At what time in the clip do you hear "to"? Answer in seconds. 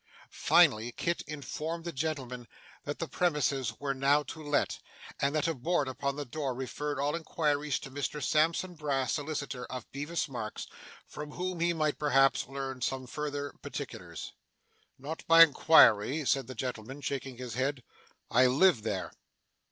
4.23-4.41, 7.77-7.91